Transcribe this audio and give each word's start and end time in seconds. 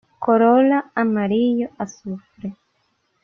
Corola 0.23 0.79
amarillo 1.01 1.67
azufre. 1.83 2.47